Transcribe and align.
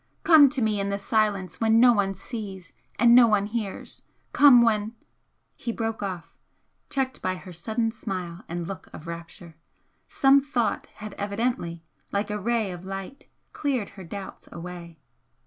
Come 0.23 0.49
to 0.49 0.63
me 0.63 0.79
in 0.79 0.89
the 0.89 0.97
silence 0.97 1.61
when 1.61 1.79
no 1.79 1.93
one 1.93 2.15
sees 2.15 2.71
and 2.97 3.13
no 3.13 3.27
one 3.27 3.45
hears 3.45 4.01
come 4.33 4.63
when" 4.63 4.95
He 5.55 5.71
broke 5.71 6.01
off, 6.01 6.35
checked 6.89 7.21
by 7.21 7.35
her 7.35 7.53
sudden 7.53 7.91
smile 7.91 8.43
and 8.49 8.67
look 8.67 8.87
of 8.93 9.05
rapture. 9.05 9.57
Some 10.09 10.39
thought 10.39 10.87
had 10.95 11.13
evidently, 11.19 11.83
like 12.11 12.31
a 12.31 12.39
ray 12.39 12.71
of 12.71 12.83
light, 12.83 13.27
cleared 13.53 13.89
her 13.89 14.03
doubts 14.03 14.49
away. 14.51 14.97